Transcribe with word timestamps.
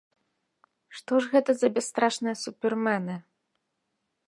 Што 0.99 1.13
ж 1.25 1.29
гэта 1.35 1.51
за 1.59 1.69
бясстрашныя 1.77 2.35
супермены? 2.47 3.15